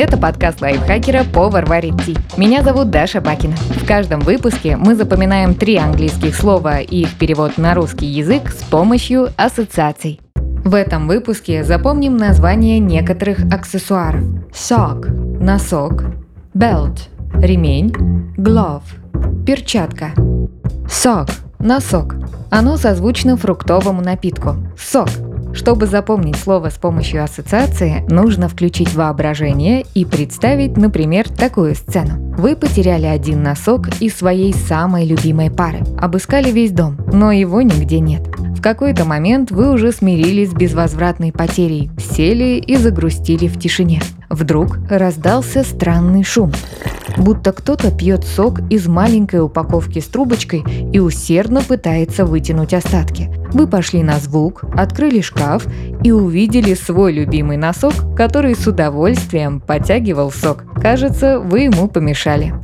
[0.00, 2.16] Это подкаст лайфхакера «Повар варит ти».
[2.36, 3.56] Меня зовут Даша Бакина.
[3.56, 8.62] В каждом выпуске мы запоминаем три английских слова и их перевод на русский язык с
[8.62, 10.20] помощью ассоциаций.
[10.64, 14.22] В этом выпуске запомним название некоторых аксессуаров.
[14.52, 15.08] Sock–
[15.42, 16.04] носок,
[16.54, 17.90] belt– ремень,
[18.36, 18.84] glove–
[19.44, 20.12] перчатка.
[20.86, 22.14] Sock– носок.
[22.50, 24.58] Оно созвучно фруктовому напитку.
[24.78, 25.08] Сок–
[25.54, 32.34] чтобы запомнить слово с помощью ассоциации, нужно включить воображение и представить, например, такую сцену.
[32.36, 35.80] Вы потеряли один носок из своей самой любимой пары.
[35.98, 38.22] Обыскали весь дом, но его нигде нет.
[38.38, 44.02] В какой-то момент вы уже смирились с безвозвратной потерей, сели и загрустили в тишине.
[44.28, 46.52] Вдруг раздался странный шум
[47.18, 53.30] будто кто-то пьет сок из маленькой упаковки с трубочкой и усердно пытается вытянуть остатки.
[53.52, 55.66] Вы пошли на звук, открыли шкаф
[56.02, 60.64] и увидели свой любимый носок, который с удовольствием подтягивал сок.
[60.80, 62.54] Кажется, вы ему помешали.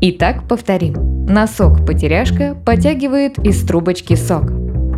[0.00, 1.26] Итак, повторим.
[1.26, 4.52] Носок-потеряшка подтягивает из трубочки сок.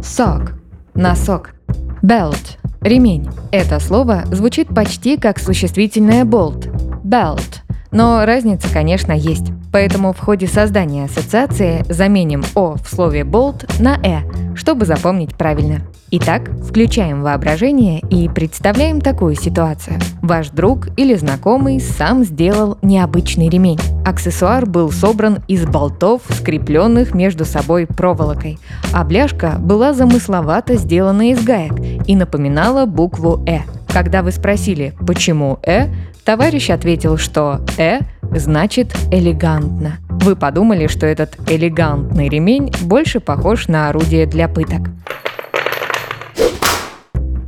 [0.04, 0.52] Сок.
[0.94, 1.54] Носок.
[2.02, 3.28] Belt Ремень.
[3.52, 6.70] Это слово звучит почти как существительное bolt–
[7.04, 7.58] belt,
[7.90, 9.52] но разница, конечно, есть.
[9.72, 14.20] Поэтому в ходе создания ассоциации заменим «о» в слове «bolt» на «э»,
[14.56, 15.82] чтобы запомнить правильно.
[16.12, 20.00] Итак, включаем воображение и представляем такую ситуацию.
[20.22, 23.78] Ваш друг или знакомый сам сделал необычный ремень.
[24.04, 28.58] Аксессуар был собран из болтов, скрепленных между собой проволокой,
[28.92, 31.74] а бляшка была замысловато сделана из гаек
[32.08, 33.60] и напоминала букву «э».
[33.92, 35.86] Когда вы спросили, почему «э»,
[36.24, 38.00] товарищ ответил, что «э»
[38.34, 39.98] значит «элегантно».
[40.08, 44.90] Вы подумали, что этот элегантный ремень больше похож на орудие для пыток.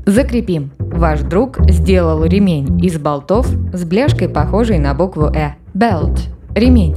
[0.07, 0.71] Закрепим.
[0.79, 5.55] Ваш друг сделал ремень из болтов с бляшкой, похожей на букву «э».
[5.75, 6.19] Belt–
[6.55, 6.95] ремень.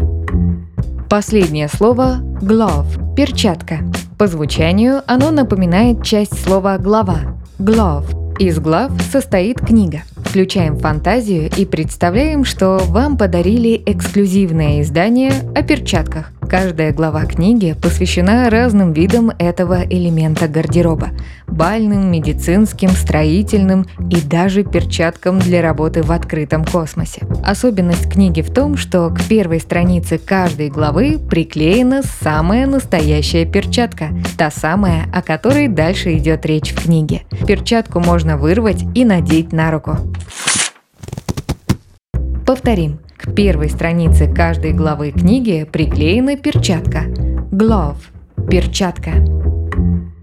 [1.09, 3.79] Последнее слово– glove– перчатка.
[4.18, 8.38] По звучанию оно напоминает часть слова «глава»– glove.
[8.40, 10.01] Из глав состоит книга–
[10.35, 16.34] Включаем фантазию и представляем, что вам подарили эксклюзивное издание о перчатках.
[16.50, 21.09] Каждая глава книги посвящена разным видам этого элемента гардероба–
[21.47, 27.22] бальным, медицинским, строительным и даже перчаткам для работы в открытом космосе.
[27.44, 34.51] Особенность книги в том, что к первой странице каждой главы приклеена самая настоящая перчатка, та
[34.51, 37.23] самая, о которой дальше идет речь в книге.
[37.47, 39.97] Перчатку можно вырвать и надеть на руку.
[42.45, 43.00] Повторим.
[43.25, 47.06] К первой странице каждой главы книги приклеена перчатка.
[47.52, 47.97] Glove–
[48.52, 49.13] перчатка.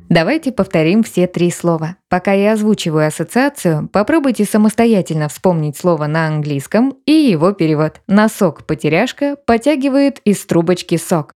[0.08, 1.96] Давайте повторим все три слова.
[2.08, 8.00] Пока я озвучиваю ассоциацию, попробуйте самостоятельно вспомнить слово на английском и его перевод.
[8.06, 11.32] Носок-потеряшка потягивает из трубочки сок.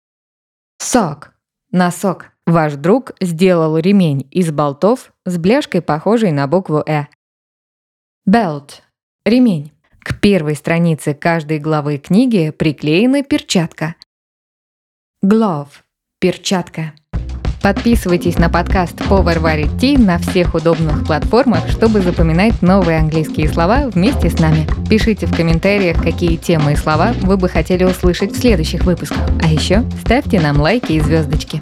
[0.80, 1.32] Сок.
[1.72, 2.32] Носок.
[2.46, 7.06] Ваш друг сделал ремень из болтов с бляшкой, похожей на букву «э».
[8.30, 8.82] Belt.
[9.26, 9.72] Ремень.
[10.04, 13.96] К первой странице каждой главы книги приклеена перчатка.
[15.24, 15.70] Glove–
[16.20, 16.92] перчатка.
[17.62, 23.88] Подписывайтесь на подкаст «Повар варит ти» на всех удобных платформах, чтобы запоминать новые английские слова
[23.88, 24.68] вместе с нами.
[24.90, 29.30] Пишите в комментариях, какие темы и слова вы бы хотели услышать в следующих выпусках.
[29.42, 31.62] А еще ставьте нам лайки и звездочки.